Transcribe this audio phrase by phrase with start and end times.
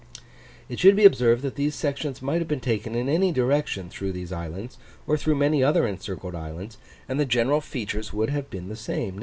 [0.67, 4.13] It should be observed that the sections might have been taken in any direction through
[4.13, 8.49] these islands, or through [picture] many other encircled islands, and the general features would have
[8.49, 9.19] been the same.